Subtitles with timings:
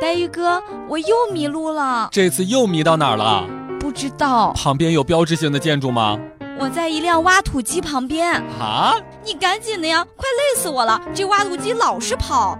[0.00, 2.08] 黛玉哥，我又迷路了。
[2.12, 3.44] 这次又迷到哪儿了？
[3.80, 4.52] 不知道。
[4.52, 6.16] 旁边有标志性的建筑吗？
[6.60, 8.32] 我在一辆挖土机旁边。
[8.60, 8.94] 啊！
[9.24, 11.00] 你赶紧的呀，快累死我了！
[11.12, 12.56] 这挖土机老是跑。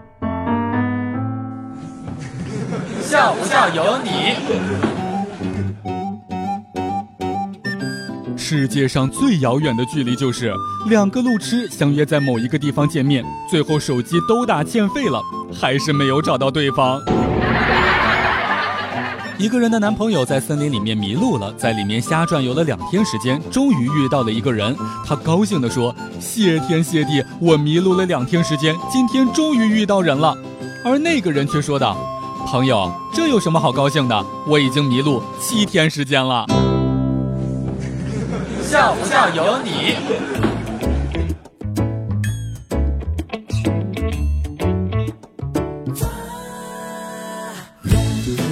[3.00, 4.34] 笑不笑由你。
[8.36, 10.52] 世界上最遥远的距离就是
[10.88, 15.20] 两个路痴相约在某一个地方见面，最后手机都打欠费了，
[15.52, 17.00] 还是没有找到对方。
[19.38, 24.76] 一个人的男朋友在森林里面迷路了，在里面瞎转悠了两天时间，终于遇到了一个人。
[25.06, 30.36] 他高兴地说：“谢天谢地，我迷路了两天时间，今天终于遇到人了。”
[30.84, 31.96] 而那个人却说道
[32.50, 34.26] ：“朋友，这有什么好高兴的？
[34.48, 36.44] 我已经迷路七天时间了。”
[38.66, 40.57] 笑不笑由你。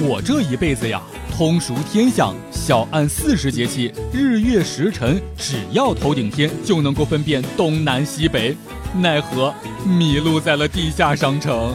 [0.01, 1.01] 我这一辈子呀，
[1.35, 8.55] 通熟天象，小按四时节气，日月时辰，只要头顶天，就能够分辨东南西北。
[8.95, 9.53] 奈何
[9.85, 11.73] 迷路在了地下商城。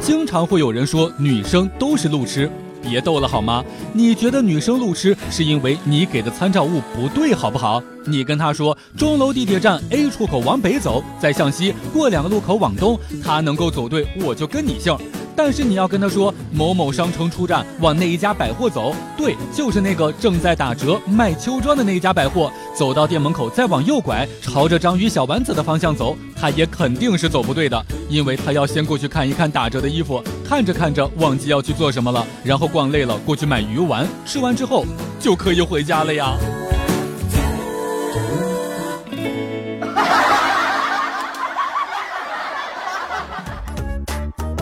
[0.00, 2.50] 经常会有人说，女生都是路痴。
[2.88, 3.64] 别逗了好吗？
[3.92, 7.82] 你觉得女生路痴是因为你给的参照物不对，好不好？
[8.04, 14.96] 你跟她说钟楼地铁站 A 出口往北走，再向西过两个路口往东，她能够走对，我就跟你姓。
[15.36, 22.50] 但是你要跟他说某某商城出站，往那一家百货走，对，就是那个正在打折卖秋装的那一家百货。
[22.74, 34.84] 走到店门口，再往右拐，朝着章鱼小丸子的方向走，他也肯定是走不对的，因为他要先过去看一看打折的衣服，看着看着忘记要去做什么了，然后逛累了过去买鱼丸，吃完之后
[35.20, 36.34] 就可以回家了呀。